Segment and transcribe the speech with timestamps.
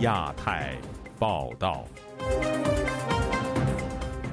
[0.00, 0.74] 亚太
[1.18, 1.84] 报道。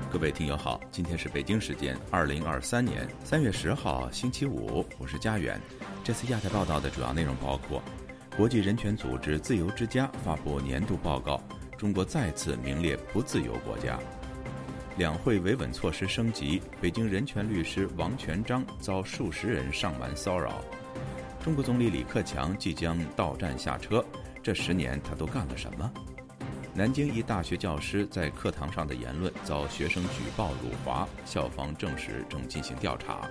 [0.10, 5.60] 各位听友好，今天是北京时间二零二三年三月十号星期五，我是佳远。
[6.06, 7.84] 这次亚太报道的主要内容包括：
[8.38, 11.44] 国际人权组织自由之家发布年度报告，
[11.78, 14.00] 中国再次名列不自由国家；
[14.98, 20.52] 两会维稳措施升级，北京人权律师王全章遭数十人上门骚扰；
[21.44, 24.04] 中国总理李克强即将到站下车，
[24.48, 25.92] 这十年他都干了什么？
[26.74, 33.30] 南京一大学教师在课堂上的言论遭学生举报辱华，校方证实正进行调查。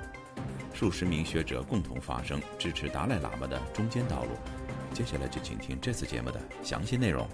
[0.75, 4.33] 数十名学者共同发声，支持达赖喇嘛的中间道路。
[4.92, 7.27] 接下来就请听这次节目的详细内容。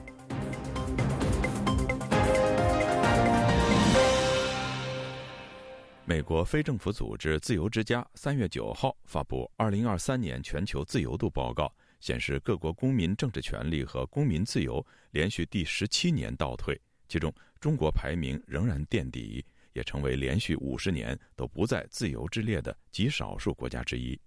[6.04, 11.64] 美国非政府组织自由之家三月九号发布《二零二三年全球自由度报告》。
[12.02, 16.78] 显示各国公民政治权利和公民自由连续第十七年倒退，
[17.08, 24.20] 其中中国排名仍然垫底，也成为连续五十年都不在自由之列的极少数国家之一。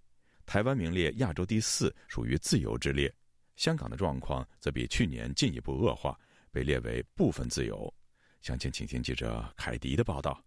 [0.46, 3.14] 台湾名列亚洲第四，属于自由之列。
[3.58, 6.18] 香港的状况则比去年进一步恶化，
[6.52, 7.94] 被列为部分自由。
[8.42, 10.45] 详情，请听记者凯迪的报道。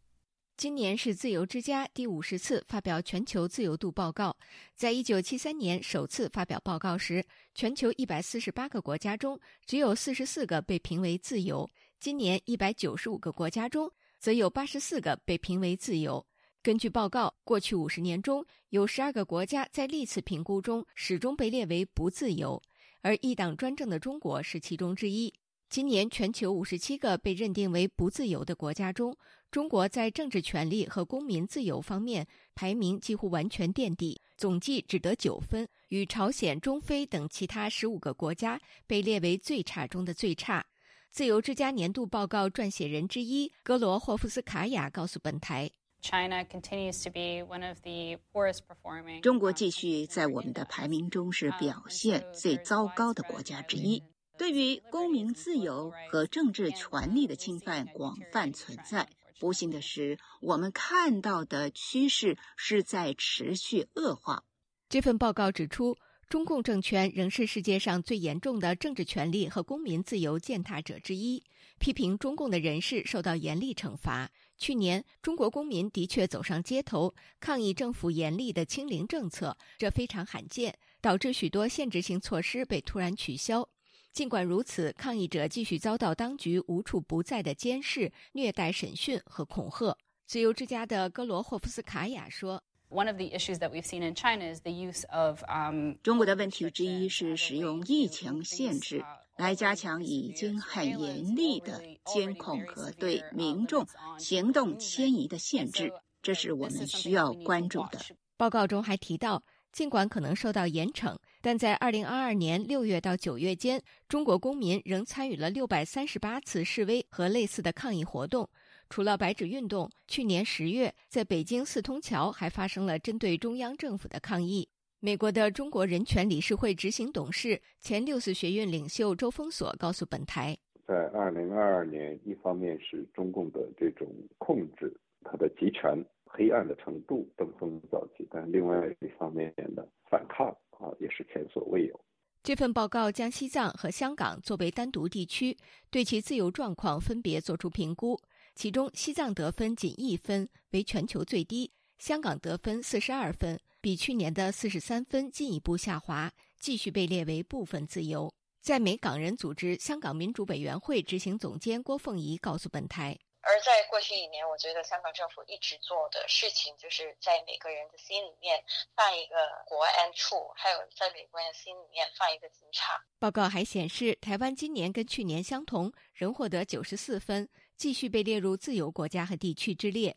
[0.59, 4.37] 今年是自由之家第五十次发表全球自由度报告。
[4.75, 11.71] 在一九七三年首次发表报告时，全球一百四十八个国家中只有四十四个被评为自由。
[12.01, 16.27] 今年一百九十五个国家中，则有八十四个被评为自由。
[16.61, 22.61] 根据报告，过去五十年中有十二个国家在历次评估中始终被列为不自由，
[23.01, 25.33] 而一党专政的中国是其中之一。
[25.71, 29.15] 今年全球五十七个被认定为不自由的国家中，
[29.51, 40.65] 中国在政治权利和公民自由方面排名几乎完全垫底，总计只得九分，与朝鲜、中非等其他十五个国家被列为最差中的最差。
[41.11, 45.71] 自由之家年度报告撰写人之一格罗霍夫斯卡娅告诉本台
[46.01, 49.21] ：“China continues to be one of the poorest performing。
[49.21, 54.03] 中国继续在我们的排名中是表现最糟糕的国家之一。”
[54.39, 59.09] 对于公民自由和政治权利的侵犯广泛存在。
[59.41, 64.45] 不幸的是，我们看到的趋势是在持续恶化。
[64.89, 65.97] 这份报告指出，
[66.29, 71.43] 中共政权仍是世界上最严重的政治权利和公民自由践踏者之一。
[71.79, 74.29] 批评中共的人士受到严厉惩罚。
[74.57, 83.69] 去年，中国公民的确走上街头抗议政府严厉的清零政策，这非常罕见，导致许多限制性措施被突然取消。
[84.13, 89.97] 尽管如此，抗议者继续遭到当局无处不在的监视、虐待、审讯和恐吓。
[90.27, 99.05] 自由之家的格罗霍夫斯卡娅说：“One of the issues that we've seen in China is the use of um 中国的问题之一是使用疫情限制
[99.37, 103.87] 来加强已经很严厉的监控和对民众
[104.19, 105.93] 行动迁移的限制，
[106.23, 108.01] 这是我们需要关注的。”
[108.37, 109.45] 报告中还提到。
[109.73, 118.49] 尽管可能受到严惩，但在2022年6月到9月间，中国公民仍参与了638次示威和类似的抗议活动。
[118.91, 124.69] 除了白纸运动，去年10月在北京四通桥还发生了针对中央政府的抗议。
[125.01, 130.57] 美国的中国人权理事会执行董事、前六四学院领袖周峰锁告诉本台
[130.89, 134.09] ：“在2022年，一方面是中共的这种
[134.39, 142.01] 控制，它的集权。”黑暗的程度登峰造极，但另外一方面的反抗啊，也是前所未有。
[142.43, 145.57] 这份报告将西藏和香港作为单独地区，
[145.91, 148.19] 对其自由状况分别作出评估。
[148.55, 158.33] 其中，西藏得分仅一分，为全球最低；香港得分四十二分，比去年的四十三分进一步下滑，继续被列为部分自由。
[158.61, 163.19] 在美港人组织香港民主委员会执行总监郭凤仪告诉本台。
[163.41, 168.63] 而在过去一年，我觉得香港政府一直做的事情，就是在每个人的心里面
[168.97, 173.01] 放一个国安处，还有在每个人心里面放一个警察。
[173.19, 180.17] 报告还显示，台湾今年跟去年相同，仍获得九十四分，继续被列入自由国家和地区之列。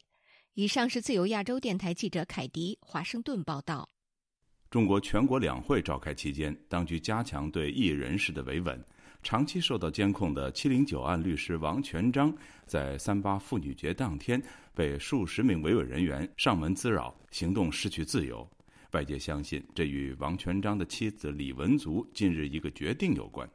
[0.53, 3.87] 以上是自由亚洲电台记者凯迪华盛顿报道。
[4.69, 8.83] 中国全国两会召开期间，当局加强对异人士的维稳。
[9.23, 12.35] 长期受到监控的“七零九案”律师王全章，
[12.65, 14.41] 在三八妇女节当天
[14.73, 18.47] 被数十名维稳人员上门滋扰，行动失去自由。
[18.93, 23.47] 外界相信，这与王全章的妻子李文足近日一个决定有关。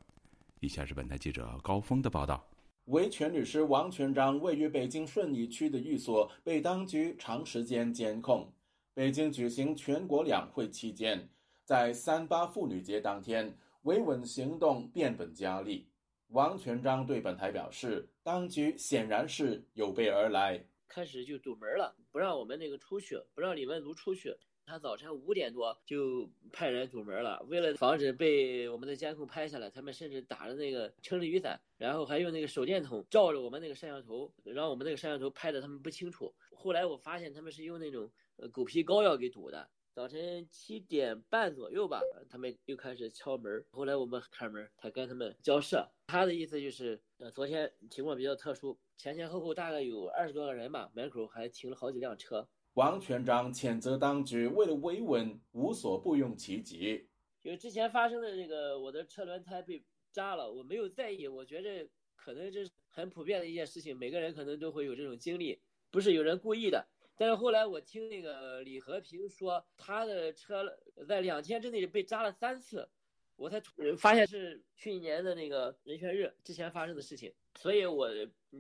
[0.61, 2.43] 以下是本台记者高峰的报道：
[2.87, 8.51] 维权律师王全章位于北京顺义区的寓所被当局长时间监控。
[8.95, 11.29] 北京举行全国两会期间，
[11.65, 13.53] 在三八妇女节当天。
[13.87, 15.89] 维稳行动变本加厉。
[16.31, 24.37] 王全章对本台表示，当局显然是有备而来，开始就堵门了，不让我们那个出去，不让李文足出去。
[24.65, 36.35] 他早晨五点多就派人堵门了，为了防止被我们的监控拍下来，他们甚至打着那个撑着雨伞，然后还用那个手电筒照着我们那个摄像头，让我们那个摄像头拍的他们不清楚。
[36.53, 39.71] 后来我发现他们是用那种呃狗皮膏药给堵的。
[39.97, 43.65] 早晨七点半左右吧，他们又开始敲门。
[43.71, 45.91] 后来我们开门，他跟他们交涉。
[46.09, 52.47] 他的意思就是，呃，昨天情况比较特殊，前前后后大概有二十多个人吧，门口还停了好几辆车。
[52.75, 57.09] 王全章谴责当局为了维稳无所不用其极。
[57.43, 59.83] 就之前发生的这个，我的车轮胎被
[60.13, 65.59] 扎了，我没有在意，我觉着可能这是很普遍的一件事情，每个人可能都会有这种经历，
[65.91, 66.87] 不是有人故意的。
[67.17, 70.65] 但是后来我听那个李和平说，他的车
[71.09, 72.89] 在两天之内被扎了三次，
[73.37, 73.61] 我才
[73.97, 78.09] 发现是去年的那个人权日之前发生的事情，所以我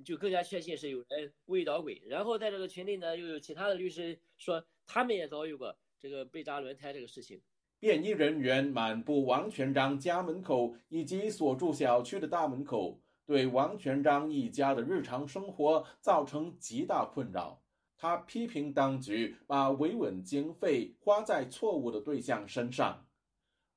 [0.04, 2.02] 就更加确信是有人故意捣鬼。
[2.06, 7.40] 然后在这个群里呢，又有其他的律师说他们也遭遇过这个被扎轮胎这个事情。
[7.78, 17.62] 便衣人员满布王全章家门口以及所住小区的大门口，对王全章一家的日常生活造成极大困扰。
[17.96, 23.06] 他批评当局把维稳经费花在错误的对象身上。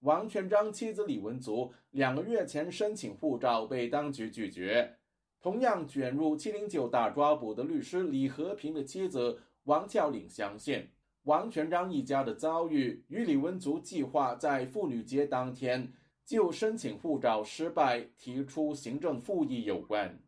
[0.02, 4.98] 王全章妻子李文足两个月前申请护照被当局拒绝。
[5.42, 10.90] 同样卷入“七零九”大抓捕的律师李和平的妻子王俏玲相信，
[11.24, 15.94] 王全章一家的遭遇与李文足计划在妇女节当天
[16.26, 20.20] 就申请护照失败提出行政复议有关。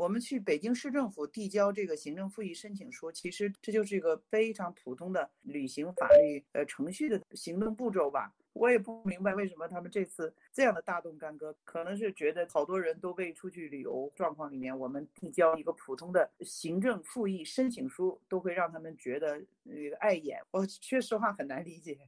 [0.00, 8.32] 我们去北京市政府递交这个行政复议申请书，其实这就是一个非常普通的履行法律呃程序的行政步骤吧。
[8.54, 20.40] 我也不明白为什么他们这次这样的大动干戈，可能是觉得好多人都被出去旅游状况里面，我们递交一个普通的行政复议申请书，都会让他们觉得那个碍眼。
[20.50, 21.98] 我说实话很难理解。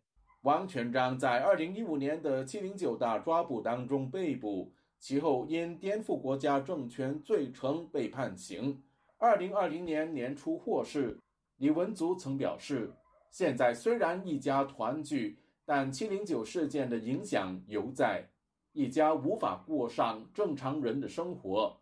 [0.41, 4.73] 王全章在二零一五年的七零九大抓捕当中被捕。
[5.03, 8.81] 其后因颠覆国家政权罪成被判刑。
[9.19, 11.19] 二零二零年年初获释。
[11.57, 12.95] 李文足曾表示，
[13.29, 18.31] 现在虽然一家团聚，但七零九事件的影响犹在，
[18.73, 21.77] 一家无法过上正常人的生活。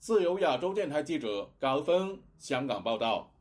[0.00, 3.33] 自由亚洲电台记者高峰香港报道。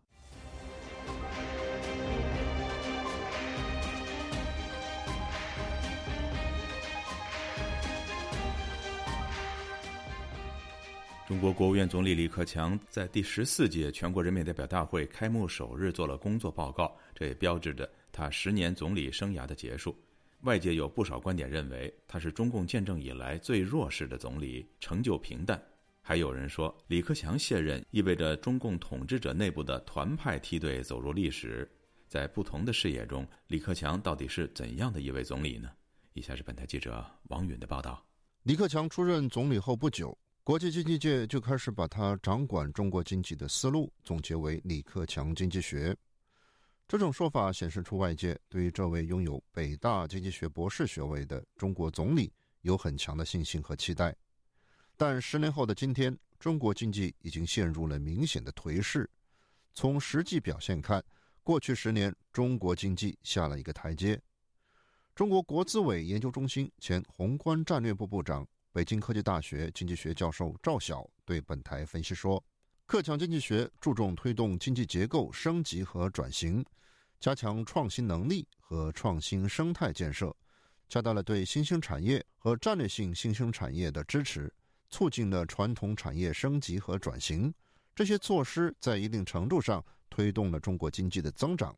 [11.33, 19.97] 中国国务院总理李克强在第十四届全国人民代表大会开幕首日做了工作报告，这也标志着他十年总理生涯的结束。
[20.41, 25.59] 外界有不少观点认为他是中共建政以来最弱势的总理，成就平淡。
[26.03, 31.67] 还有人说，李克强卸任意味着中共统治者内部的团派梯队走入历史。
[32.07, 35.71] 在不同的视野中，李克强到底是怎样的一位总理呢？
[36.13, 38.05] 以下是本台记者王允的报道。
[38.43, 40.15] 李克强出任总理后不久。
[40.45, 45.95] 国际经济界就开始把他掌管中国经济的思路总结为“李克强经济学”。
[46.85, 54.13] 这种说法显示出外界对于这位拥有北大经济学博士学位的中国总理有很强的信心和期待。
[54.97, 59.09] 但十年后的今天，中国经济已经陷入了明显的颓势。
[59.73, 61.01] 从实际表现看，
[61.41, 64.21] 过去十年中国经济下了一个台阶。
[65.15, 68.45] 中国国资委研究中心前宏观战略部部长。
[68.73, 72.43] 北京科技大学经济学教授赵晓对本台分析说
[72.87, 76.65] ：“克强经济学注重推动经济结构升级和转型，
[77.19, 80.35] 加强创新能力和创新生态建设，
[80.89, 84.51] 加大了对新兴产业和战略性新兴产业的支持，
[84.89, 87.53] 促进了传统产业升级和转型。
[87.93, 91.77] 这些措施在一定程度上推动了中国经济的增长。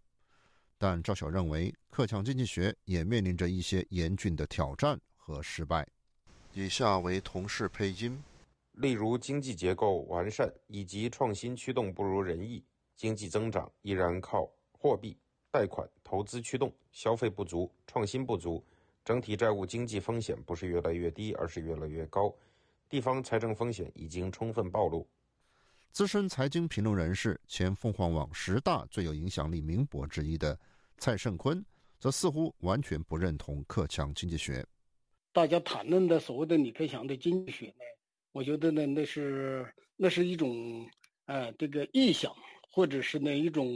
[0.77, 5.85] 但赵晓认为，克强经济学也面临着一些严峻的挑战和失败。”
[6.57, 8.17] 以下为同事配音。
[8.75, 12.63] 例如，经济结构完善以及创新驱动不如人意，
[12.95, 15.17] 经济增长依然靠货币、
[15.51, 18.63] 贷款、投资驱动，消费不足，创新不足，
[19.03, 22.33] 整体债务经济风险不是越来越低，而是越来越高，
[22.87, 25.05] 地方财政风险已经充分暴露。
[25.91, 30.57] 资深财经评论人士、前凤凰网十大最有影响力名博之一的
[30.97, 31.61] 蔡胜坤，
[31.99, 34.65] 则似乎完全不认同克强经济学。
[35.35, 37.83] 大家谈论的所谓的李克强的经济学呢，
[38.31, 40.89] 我觉得呢，那是那是一种
[41.25, 42.33] 呃这个臆想，
[42.71, 43.67] 或者是呢一种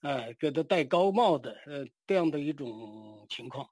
[0.00, 3.68] 呃给他戴高帽的呃这样的一种情况。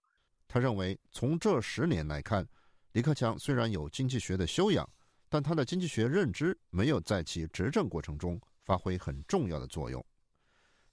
[0.46, 2.46] 他认为，从这十年来看，
[2.92, 4.86] 李克强虽然有经济学的修养，
[5.30, 10.04] 但他的经济学认知没有在其执政过程中发挥很重要的作用。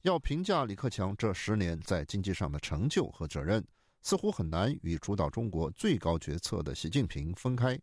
[0.03, 3.61] 要评价李克强这十年在经济上的成就和责任，
[4.03, 7.79] 似乎很难与主导中国最高决策的习近平分开。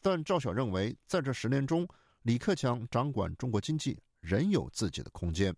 [0.00, 1.88] 但赵晓认为，在这十年中，
[2.22, 5.56] 李克强掌管中国经济仍有自己的空间。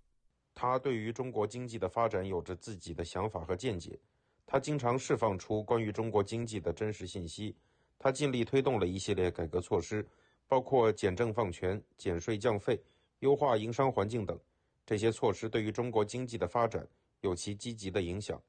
[0.54, 3.98] 他对于中国经济的发展有着自己的想法和见解。
[4.46, 7.54] 他经常释放出关于中国经济的真实信息。
[7.98, 10.06] 他尽力推动了一系列改革措施，
[10.46, 12.80] 包括减政放权、减税降费、
[13.18, 14.38] 优化营商环境等。
[14.86, 16.86] 这些措施对于中国经济的发展
[17.20, 18.40] 有其积极的影响。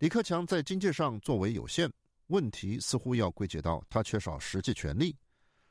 [0.00, 1.90] 李克强在经济上作为有限，
[2.26, 5.16] 问题似乎要归结到他缺少实际权力。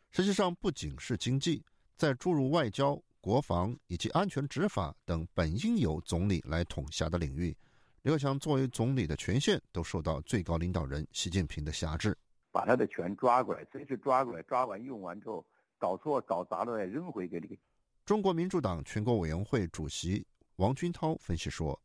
[0.09, 1.63] 实际上，不仅是经济，
[1.95, 7.55] 在诸如外交、国防以及安全执法等本应由总理来统辖的领域，
[8.01, 12.17] 李克强作为总理的权限都受到最高领导人习近平的辖制。
[12.51, 15.45] 把他的权抓过来，随时抓过来，抓完用完之后，
[15.77, 17.59] 搞错搞砸了再扔回给你。
[18.03, 21.79] 中国民主党全国委员会主席王军涛分析说：“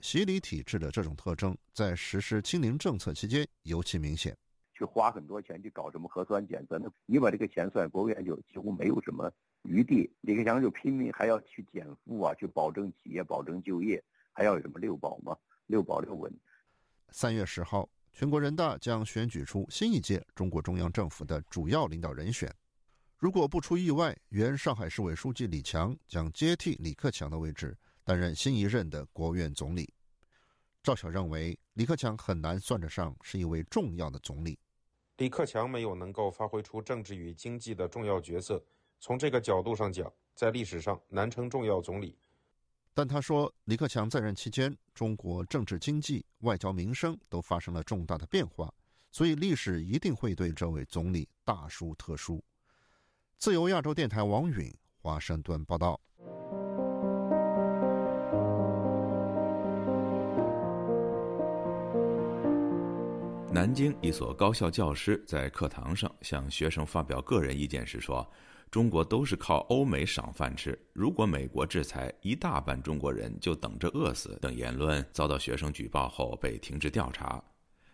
[0.00, 4.36] 习礼体制的这种特征，在实施清零政策期间尤其明显。
[4.72, 10.10] 去花很多钱去搞什么核酸检测，那你把这个钱算，国务院就几乎没有什么余地。
[10.20, 15.34] 李克强就拼命还要去减负啊，去保证企业、保证就业，还要有什么六保嘛？
[15.66, 16.30] 六保六稳。”
[17.10, 22.54] 三月十号，全国人大将选举出新一届中国中央政府的主要领导人选。
[23.16, 27.74] 如果不出意外，原上海市委书记李强将接替李克强的位置，
[28.06, 29.92] 担任新一任的国务院总理。
[30.80, 34.56] 赵晓认为，李克强很难算得上是一位重要的总理。
[35.16, 38.64] 李克强没有能够发挥出政治与经济的重要角色，
[39.00, 42.16] 从这个角度上讲，在历史上难称重要总理。
[42.94, 48.72] 但他说，李克强在任期间，中国政治、经济、外交、民生都发生了重大的变化，
[49.10, 52.40] 所以历史一定会对这位总理大书特书。
[53.36, 54.72] 自由亚洲电台王允
[55.02, 56.00] 华盛顿报道：
[63.56, 68.30] 南京一所高校教师在课堂上向学生发表个人意见时说
[68.70, 77.42] ：“中国都是靠欧美赏饭吃，如果美国制裁，一大半中国人就等着饿死。”等言论遭到学生举报后被停职调查。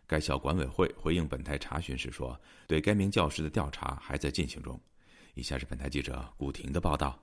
[0.04, 4.76] 该校管委会回应本台查询时说：“对该名教师的调查还在进行中。”
[5.34, 7.16] 以下是本台记者古婷的报道。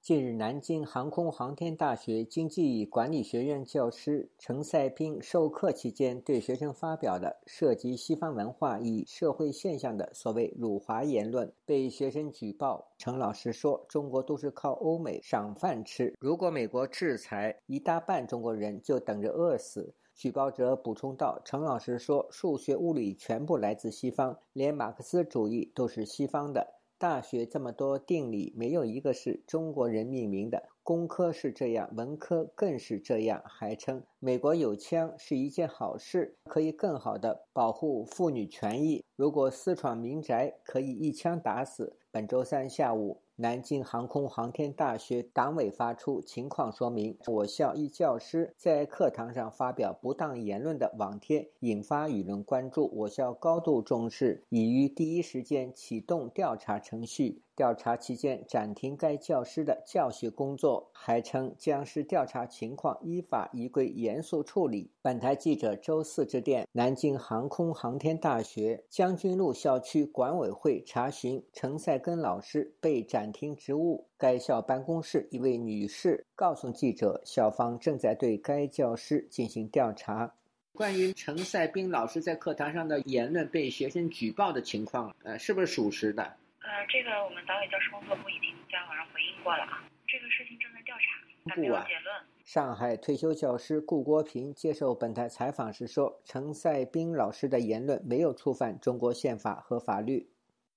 [0.00, 12.92] 近日，南京航空航天大学经济与管理学院教师陈赛斌授课期间对学生发表的涉及西方文化与社会现象的所谓辱华言论，被学生举报。
[12.96, 30.68] 陈老师说：“中国都是靠欧美赏饭吃，如果美国制裁，一大半中国人就等着饿死。”举报者补充道：“陈老师说，数学、物理全部来自西方，连马克思主义都是西方的。”大学这么多定理，没有一个是中国人命名的。
[30.82, 33.42] 工科是这样，文科更是这样。
[33.46, 39.04] 还称美国有枪是一件好事，可以更好的保护妇女权益。
[39.14, 41.98] 如果私闯民宅，可以一枪打死。
[42.10, 43.22] 本周三下午。
[43.40, 57.42] 南京航空航天大学党委发出情况说明：我校一教师在课堂上发表不当言论的网帖引发舆论关注，我校高度重视，已于第一时间启动调查程序。
[57.58, 64.88] 调查期间暂停该教师的教学工作，还称将视调查情况依法依规严肃处理。
[65.02, 80.32] 本台记者周四致电南京航空航天大学将军路校区管委会查询陈赛根老师被暂停职务，该校办公室一位女士告诉记者，校方正在对该教师进行调查。
[80.74, 86.32] 关于陈赛斌老师在课堂上的言论被学生举报的情况，呃，是不是属实的？
[86.68, 92.14] 呃，这个我们党委教师工作部已经在网上回应过了啊，这个事情正在调查，还没有结论。
[92.44, 100.30] 上海退休教师顾国平接受本台采访时说：“陈赛斌老师的言论没有触犯中国宪法和法律。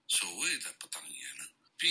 [0.07, 1.89] 所谓的不当言论，并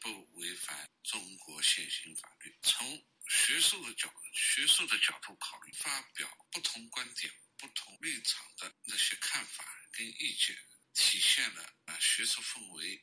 [0.00, 2.54] 不违反中国现行法律。
[2.62, 2.86] 从
[3.26, 10.54] 学术的角学术的角度考虑，发表不同观点、不同立场的那些看法跟意见，
[10.94, 13.02] 体现了啊学术氛围。”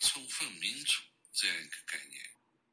[0.00, 1.02] 充分民主
[1.32, 2.20] 这样一个概念。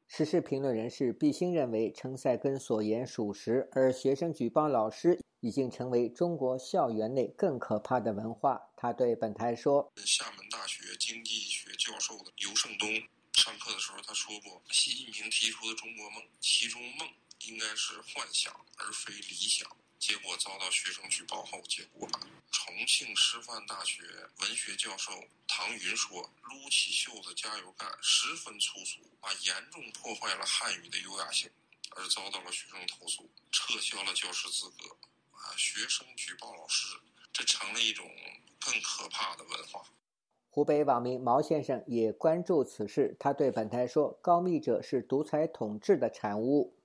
[0.08, 8.60] 时事评论人士毕兴认为，陈赛根所言属实，而学生举报老师已经成为中国校园内更可怕的文化。
[8.76, 12.88] 他对本台说：“厦门大学经济学教授的尤胜东
[13.32, 17.08] 上课的时候，他说过，习近平提出的中国梦，其中梦
[17.46, 19.68] 应该是幻想而非理想。”
[19.98, 22.20] 结果遭到学生举报后解雇了。
[22.54, 24.04] 重庆师范大学
[24.38, 25.12] 文学教授
[25.48, 31.50] 唐云说：“撸起袖子加油干，十分粗俗，啊，严重破坏了汉语的优雅性，
[31.96, 34.96] 而遭到了学生投诉，撤销了教师资格。
[35.32, 36.96] 啊，学生举报老师，
[37.32, 38.08] 这成了一种
[38.60, 39.84] 更可怕的文化。”
[40.48, 46.78] 湖北网民毛先生也关注此事，他对本台说：“高密者是独裁统治的产物。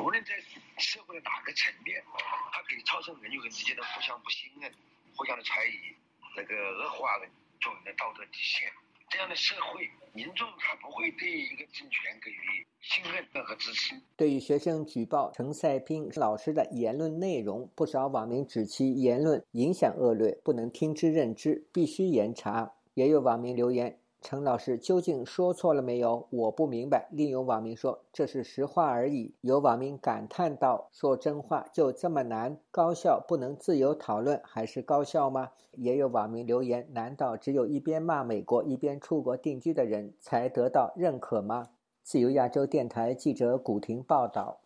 [0.00, 0.38] 无论在
[0.76, 2.04] 社会的哪个层面，
[2.52, 4.70] 它可以造成人与人之间的互相不信任。”
[5.16, 5.94] 互相的猜疑，
[6.36, 7.26] 那个恶化了
[7.60, 8.68] 做人的道德底线。
[9.10, 13.94] 这样的社会，民众他不会对一个政权给予信任和支持。
[14.16, 22.72] 对于学生举报陈赛斌老师的言论内容，不少网民指其言论影响恶劣，不能听之任之，必须严查。
[22.94, 24.00] 也有网民留言。
[24.26, 26.26] 陈老师究竟说错了没有？
[26.30, 27.08] 我不明白。
[27.10, 29.34] 另有网民说这是实话而已。
[29.42, 32.56] 有网民感叹道：“说真话就这么难？
[32.70, 41.68] 高校不能自由讨论，还是高校吗？”也有网民留言：“难道只有一边骂美国，一边出国定居的人才得到认可吗？”
[42.02, 44.60] 自由亚洲电台记者古婷报道。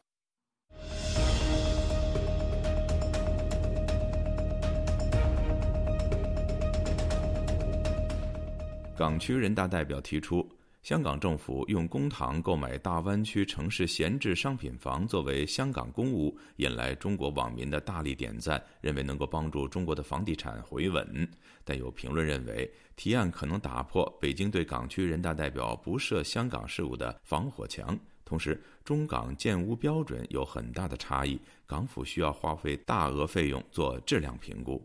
[8.98, 10.44] 港区人大代表提出，
[10.82, 21.28] 香港政府用公帑购买大湾区城市闲置商品房作为香港公屋，引来中国网民的大力点赞，认为能够帮助中国的房地产回稳。
[21.62, 27.96] 但有评论认为，提案可能打破北京对港区人大代表不涉香港事务的防火墙。
[28.24, 34.84] 同时，中港建屋标准有很大的差异，港府需要花费大额费用做质量评估。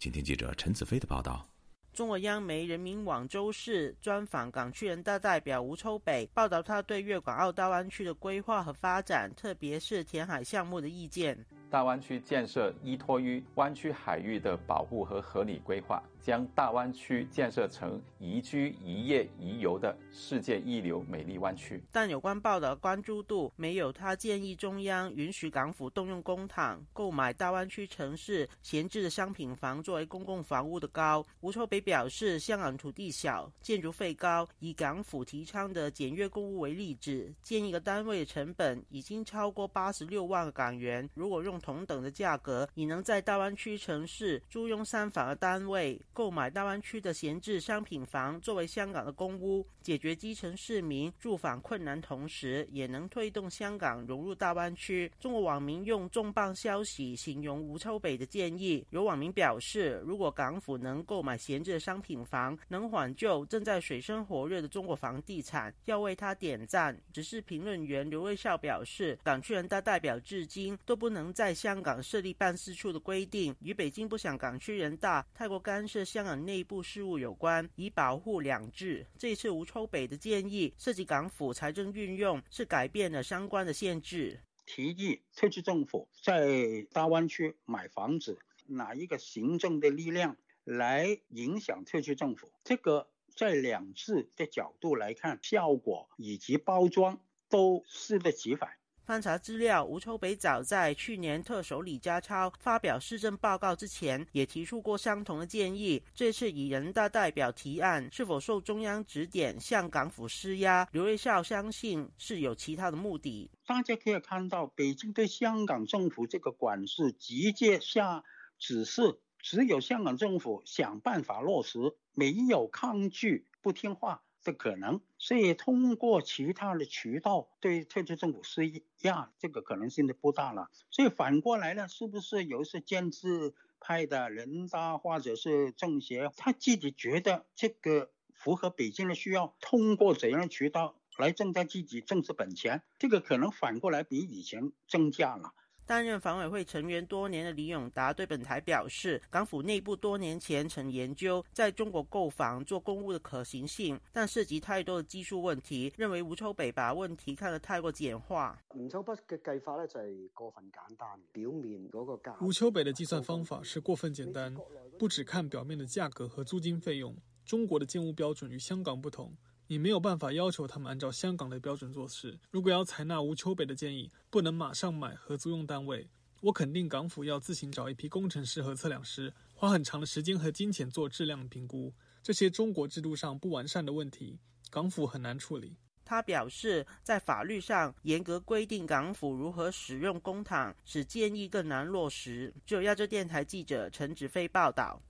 [0.00, 1.48] 请听记者陈子飞的报道。
[1.96, 11.34] 中国央媒人民网周四专访港区人大代表吴秋北，报道他对粤港澳大湾区的规划和发展，特别是填海项目的意见。
[11.70, 16.02] 大湾区建设依托于湾区海域的保护和合理规划。
[16.26, 31.24] 将大湾区建设成宜居、宜业、宜游的世界一流美丽湾区，但有关报道关注度没有他建议中央允许港府动用公帑购买大湾区城市闲置的商品房作为公共房屋的高。
[31.42, 41.08] 吴秋北表示，香港土地小，建筑费高，以港府提倡的简约公屋为例子，建一个单位的成本已经超过八十六万港元。
[41.14, 46.02] 如果用同等的价格，已能在大湾区城市租用三房的单位。
[46.16, 55.12] 购买大湾区的闲置商品房作为香港的公屋，解决基层市民住房困难，同时也能推动香港融入大湾区。
[55.20, 58.82] 中国网民用“重磅消息”形容吴秋北的建议。
[58.88, 66.98] 有网民表示，如果港府能购买闲置的商品房，能挽救正在水深火热的中国房地产，要为他点赞。
[67.12, 76.05] 只是评论员刘瑞孝表示，港区人大代表至今都不能在香港设立办事处的规定，与北京不想港区人大太过干涉。
[76.06, 79.06] 香港内部事务有关，以保护两制。
[79.18, 84.40] 这次吴秋北的建议涉及港府财政运用，是改变了相关的限制。
[84.64, 92.50] 提议特区政府在大湾区买房子，哪一个行政的力量来影响特区政府？
[92.64, 98.70] 这个在两制的角度来看，效果以及包装都适得其反。
[99.06, 106.02] 翻查资料，吴秋北早在去年特首李家超发表施政报告之前，也提出过相同的建议。
[106.12, 110.88] 这次以人大代表提案，是否受中央指点向港府施压？
[110.90, 113.48] 刘瑞孝相信是有其他的目的。
[113.64, 118.24] 大家可以看到，北京对香港政府这个管事直接下
[118.58, 121.78] 指示，只有香港政府想办法落实，
[122.12, 124.24] 没有抗拒不听话。
[124.46, 128.62] 的可能，所以通过其他的渠道对特区政府施
[129.02, 130.70] 压，这个可能性就不大了。
[130.90, 145.52] 所以反过来呢，是不是有一些建制派的人大或者是政协，他自己觉得这个符合北京的需要，通过怎样的渠道来增加自己政治本钱，这个可能反过来比以前增加了。
[145.86, 158.58] 担任房委会成员多年的李永达对本台表示，港府内部多年前曾研究在中国购房做公务的可行性，但涉及太多的技术问题，认为吴秋北把问题看得太过简化。
[158.74, 162.36] 吴秋北嘅计法咧就系过分简单，表面嗰个价。
[162.40, 164.52] 吴秋北的计算方法是过分简单，
[164.98, 167.16] 不只看表面的价格和租金费用。
[167.44, 169.32] 中国的建屋标准与香港不同。
[169.68, 172.38] 你没有办法要求他们按照香港的标准做事。
[172.50, 176.08] 如果要采纳吴秋北的建议，不能马上买合租用单位。
[176.40, 181.92] 我肯定港府要自行找一批工程师和测量师，花很长的时间和金钱做质量评估。
[182.22, 184.38] 这些中国制度上不完善的问题，
[184.70, 185.76] 港府很难处理。
[186.04, 192.54] 他表示，在法律上严格规定港府如何使用公帑，使建议更难落实。
[192.64, 195.02] 就亚洲电台记者陈子飞报道。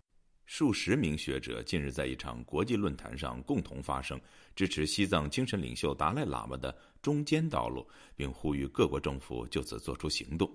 [0.46, 4.18] 数十名学者近日在一场国际论坛上共同发声，
[4.54, 10.50] 支持西藏精神领袖达赖喇嘛的中间道路，并呼吁各国政府就此做出行动。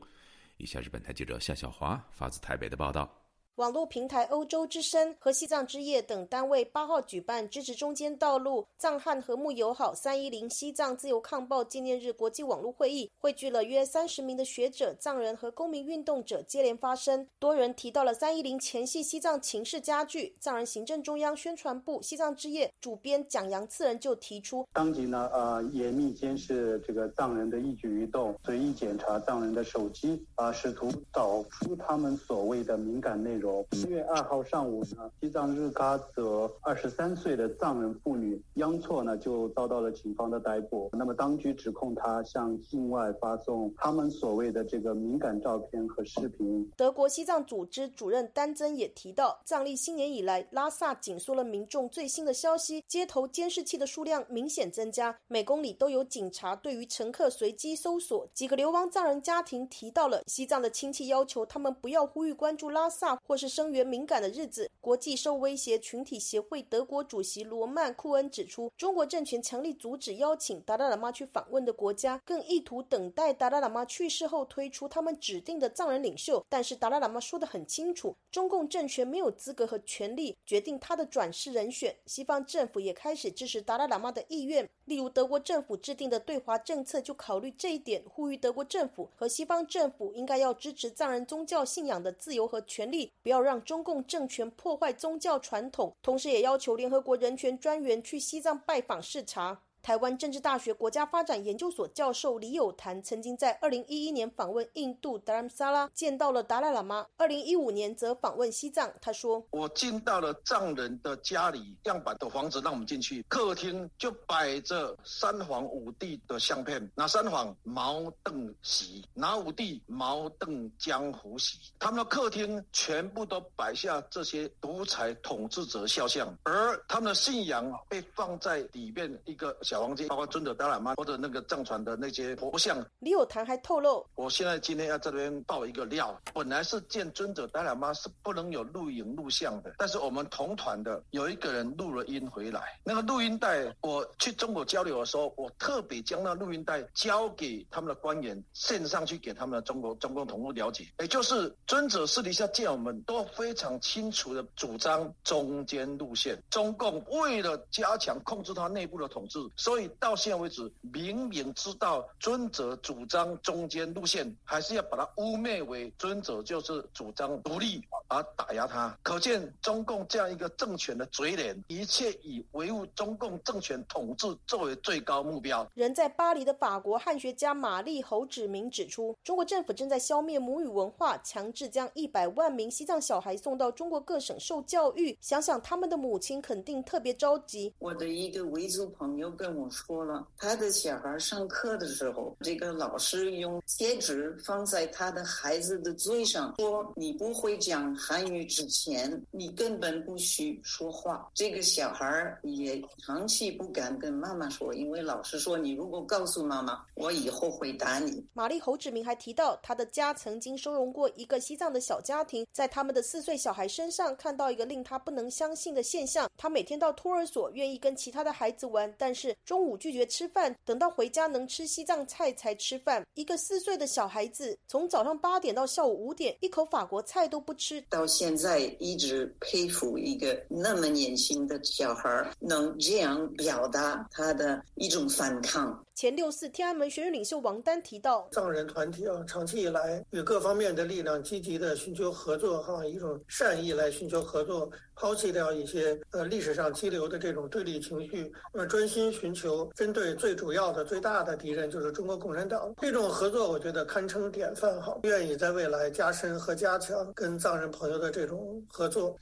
[0.57, 3.20] 以下是本台记者夏小华发自台北的报道。
[3.55, 17.27] 网络平台欧洲之声和西藏之夜等单位八号举办支持中间道路、藏汉和睦友好三一零西藏自由抗暴纪念日国际网络会议，汇聚了约三十名的学者、藏人和公民运动者接连发声。
[17.39, 20.33] 多人提到了三一零前夕西藏情势加剧。
[20.39, 33.40] 藏人行政中央宣传部西藏之夜主编蒋扬次人就提出，当即呢，呃，严密监视这个藏人的一举一动，随意检查藏人的手机，啊，试图找出他们所谓的敏感内容。
[33.71, 40.89] 七月二号上午呢，西藏日喀则二十三岁的藏人妇女央措呢就遭到了警方的逮捕。
[40.93, 46.69] 那么当局指控她向境外发送他们所谓的这个敏感照片和视频。
[46.77, 58.27] 德国西藏组织主任丹增也提到，藏历新年以来，拉萨紧缩了民众最新的消息，街头监视器的数量明显增加，每公里都有警察对于乘客随机搜索。
[58.33, 63.17] 几个流亡藏人家庭提到了西藏的亲戚要求他们不要呼吁关注拉萨。
[63.31, 76.45] 或是声援敏感的日子，国际受威胁群体协会德国主席罗曼·库恩指出，中国政权强力阻止邀请达赖喇嘛去访问的国家，更意图等待达赖喇嘛去世后推出他们指定的藏人领袖。
[76.49, 81.95] 但是达赖喇嘛说得很清楚，中共政权没有资格和权利决定他的转世人选。
[82.07, 93.09] 西方政府也开始支持达赖喇嘛的意愿，例如德国政府制定的对华政策就考虑这一点，呼吁德国政府和西方政府应该要支持藏人宗教信仰的自由和权利。
[93.23, 99.61] 不要让中共政权破坏宗教传统，同时也要求联合国人权专员去西藏拜访视察。
[99.83, 107.07] 台湾政治大学国家发展研究所教授李友谈曾经在二零一一年访问印度达兰萨拉，见到了达赖喇嘛。
[107.17, 108.93] 二零一五年则访问西藏。
[109.01, 116.91] 他说：“我进到了藏人的家里，样板的房子让我们进去，客厅就摆着三皇五帝的相片。
[116.95, 117.55] 哪三皇？
[117.63, 119.03] 毛邓喜。
[119.15, 119.81] 哪五帝？
[119.87, 121.57] 毛邓江湖喜。
[121.79, 132.85] 他们的客厅全部都摆下这些独裁统治者肖像，而他们的信仰被放在里面一个。”小黄金，包括尊者达赖嘛或者那个藏传的那些佛像。
[132.99, 159.39] 李有谈还透露，我现在今天要这边爆一个料，本来是见尊者达赖嘛是不能有录影录像的，但是我们同团的有一个人录了音回来，那个录音带我去中国交流的时候，我特别将那录音带交给他们的官员，线上去给他们的中国中共同路了解，也就是尊者私底下见我们都非常清楚的主张中间路线，中共为了加强控制他内部的统治。
[159.61, 168.97] 所以到现在为止，明明知道尊者主张中间路线，还是要把它污蔑为尊者就是主张独立而打压他。
[169.03, 175.69] 可见中共这样一个政权的嘴脸，一切以维护中共政权统治作为最高目标。
[175.75, 185.15] 人在巴黎的法国汉学家玛丽侯志明指出，中国政府正在消灭母语文化，强制将一百万名西藏小孩送到中国各省受教育。
[185.21, 187.71] 想想他们的母亲肯定特别着急。
[187.77, 189.50] 我的一个维族朋友跟。
[189.55, 219.35] 我说了，他的小孩上课的时候，这个老师用贴纸放在他的孩子的嘴上，说：“你不会讲韩语之前，你根本不许说话。”这个小孩也长期不敢跟妈妈说，因为老师说：“你如果告诉妈妈，我以后会打你。”玛丽侯志明还提到，他的家曾经收容过一个西藏的小家庭，在他们的四岁小孩身上看到一个令他不能相信的现象：他每天到托儿所，愿意跟其他的孩子玩，但是。
[219.45, 223.05] 中午拒绝吃饭，等到回家能吃西藏菜才吃饭。
[223.15, 227.81] 一个四岁的小孩子，从早上八点到下午五点，一口法国菜都不吃。
[227.89, 235.85] 到现在一直佩服一个那么年轻的小孩能这样表达他的一种反抗。
[235.93, 252.73] 前六四天安门学院领袖王丹提到，藏人团体啊，长期以来与各方面的力量积极的寻求合作，哈，一种善意来寻求合作，抛弃掉一些呃历史上激流的这种对立情绪，呃，专心寻求针对最主要的、最大的敌人就是中国共产党。
[252.81, 259.15] 这种合作，我觉得堪称典范，哈，愿意在未来加深和加强跟藏人朋友的这种合作。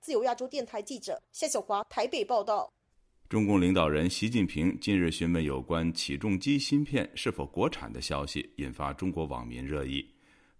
[0.00, 2.73] 自由亚洲电台记者夏小华台北报道。
[3.34, 10.08] 中共领导人习近平近日询问有关起重机芯片是否国产的消息，引发中国网民热议。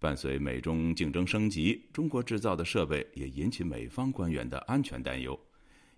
[0.01, 5.39] 伴随美中竞争升级，中国制造的设备也引起美方官员的安全担忧。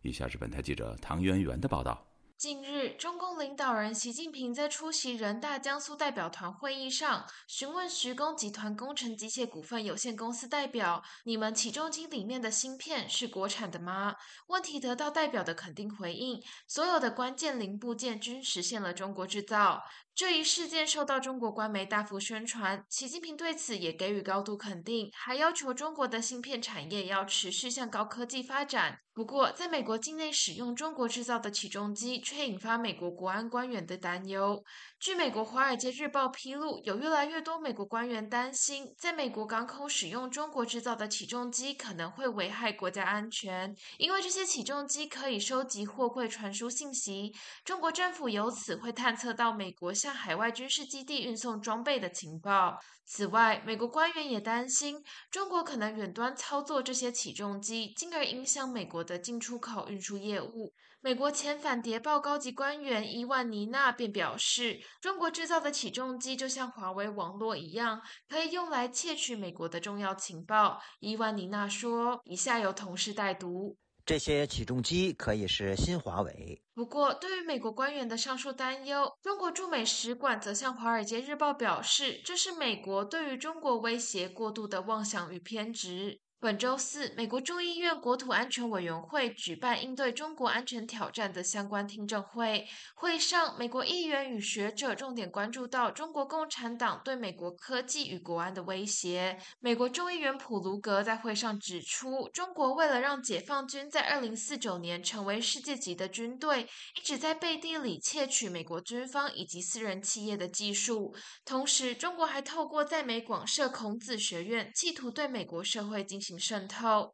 [0.03, 2.06] 以下是本台记者唐媛媛的报道。
[2.39, 14.15] 近日，中共领导人习近平在出席人大江苏代表团会议上，询问徐工集团工程机械股份有限公司代表：“你们起重机里面的芯片是国产的吗？”
[14.49, 19.83] 问题得到代表的肯定回应，所有的关键零部件均实现了中国制造。
[20.17, 29.01] 这一事件受到中国官媒大幅宣传，习近平对此也给予高度肯定，还要求中国的芯片产业要持续向高科技发展。
[29.13, 34.63] 不过，在美国境内使用中国制造的起重机，却引发美国国安官员的担忧。
[35.01, 47.33] 据美国《华尔街日报》披露，有越来越多美国官员担心，在美国港口使用中国制造的起重机可能会危害国家安全，因为这些起重机可以收集货柜传输信息，
[47.65, 52.79] 中国政府由此会探测到美国向海外军事基地运送装备的情报。
[53.05, 60.73] 此外，美国官员也担心，中国可能远端操作这些起重机，进而影响美国的进出口运输业务。
[61.01, 70.81] 美国前反谍报高级官员伊万尼娜便表示，中国制造的起重机就像华为网络一样，可以用来窃取美国的重要情报。
[71.01, 76.63] 伊万尼娜说：“以下由同事代读。”这些起重机可以是新华为。
[76.75, 86.21] 不过，对于美国官员的上述担忧，中国驻美使馆则向《华尔街日报》表示，这是美国对于中国威胁过度的妄想与偏执。
[86.39, 92.69] 本周四，美国众议院国土安全委员会举办应对中国安全挑战的相关听证会。
[92.95, 99.39] 会上，美国议员与学者重点关注到中国共产党对美国科技与国安的威胁。
[99.61, 111.15] 美国众议员普卢格在会上指出，中国为了让解放军在二零四九年成为世界级的军队，一直在背地里窃取美国军方以及私人企业的技术。
[111.47, 116.26] 同时，中国还透过在美广设孔子学院，企图对美国社会进行。
[116.39, 117.13] 渗透。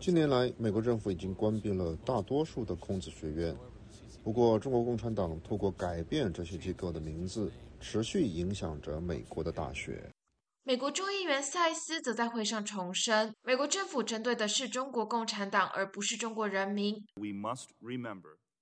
[0.00, 3.56] 近年来，美国政府已经关闭了大多数的孔子学院。
[4.22, 10.08] 不过，中国共产党通过改变这些机构的名字，持续影响着美国的大学。
[10.62, 16.94] 美国众议员塞斯则在会上重申，美国政府针对的是中国共产党，而不是中国人民。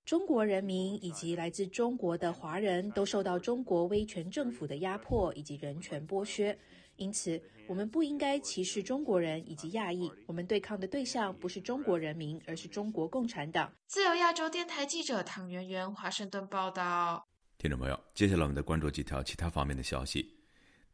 [0.07, 6.57] 中国人民以及来自中国的华人都受到中国威权政府的压迫以及人权剥削。
[6.95, 10.09] 因此，我们不应该歧视中国人以及亚裔。
[10.25, 13.69] 我们对抗的对象不是中国人民，而是中国共产党。
[13.87, 17.27] 自由亚洲电台记者唐媛媛华盛顿报道。
[17.57, 20.36] 听众朋友，接下来我们再关注几条其他方面的消息。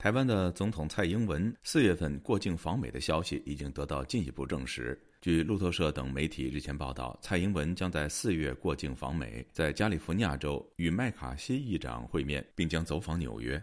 [0.03, 5.01] 台湾的总统蔡英文四月份过境访美的消息已经得到进一步证实。
[5.21, 13.57] 据路透社等媒体日前报道，蔡英文将在四月过境访美，在加利福尼亚州与麦卡锡议长会面，并将走访纽约。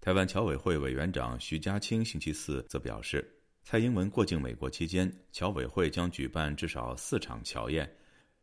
[0.00, 3.24] 台湾侨委会委员长徐家清星期四则表示，
[3.62, 7.88] 蔡英文过境美国期间，侨委会将举办至少四场侨宴。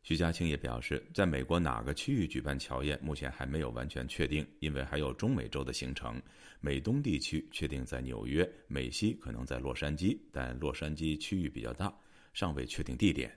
[0.03, 6.21] 徐家清也表示，在美国哪个区域举办乔宴，目前还没有完全确定，因为还有中美洲的行程。
[6.59, 11.93] 美东地区确定在纽约，美西可能在洛杉矶，但洛杉矶区域比较大，
[12.33, 13.33] 尚未确定地点。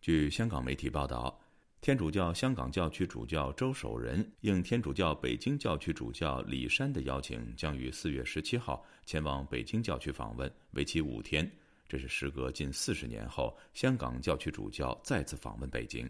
[0.00, 1.38] 据香港媒体报道。
[1.82, 11.50] 天主教香港教区主教周守仁应天主教北京教区主教李山的邀请，将于四月十七号前往北京教区访问，为期五天。
[11.90, 16.08] 这是时隔近四十年后，香港教区主教再次访问北京。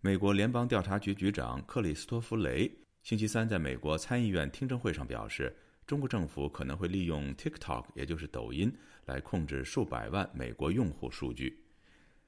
[0.00, 2.70] 美国联邦调查局局长克里斯托弗雷
[3.02, 5.52] 星期三在美国参议院听证会上表示，
[5.84, 8.72] 中国政府可能会利用 TikTok，也就是抖音，
[9.04, 11.60] 来控制数百万美国用户数据。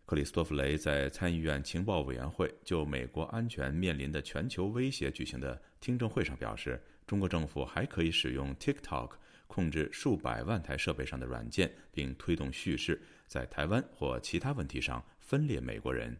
[0.04, 9.12] 克里斯托弗雷在参议院情报委员会就美国安全面临的全球威胁举行的听证会上表示，中国政府还可以使用 TikTok
[9.54, 16.16] 控制数百万台设备上的软件，并推动叙事，在台湾或其他问题上分裂美国人。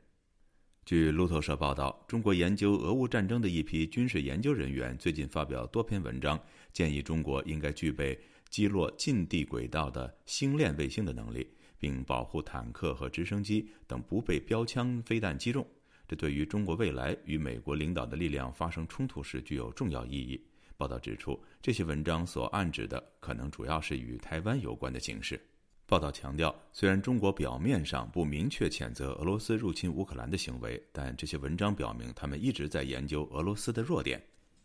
[0.84, 6.38] 据路透社报道，中国研究俄乌战争的一批军事研究人员最近发表多篇文章，
[6.74, 8.18] 建议中国应该具备
[8.50, 11.48] 击落近地轨道的星链卫星的能力。
[11.82, 15.66] 并保护坦克和直升机等不被标枪飞弹击中，
[16.06, 20.40] 这对于中国未来与美国领导的力量发生冲突时具有重要意义。
[20.82, 25.40] 报道指出，这些文章所暗指的可能主要是与台湾有关的形势。
[25.86, 34.20] 报道强调，虽然中国表面上不明确谴责俄罗斯入侵乌克兰的行为，但这些文章表明他们一直在研究俄罗斯的弱点。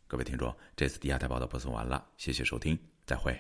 [0.08, 2.76] 各位听众，这次第二台报道播送完了，谢谢收听，
[3.06, 3.40] 再会。